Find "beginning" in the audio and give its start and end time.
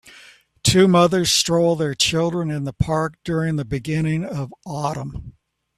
3.65-4.25